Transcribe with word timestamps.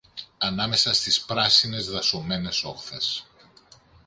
ανάμεσα 0.37 0.93
στις 0.93 1.21
πράσινες 1.21 1.89
δασωμένες 1.89 2.63
όχθες 2.63 3.25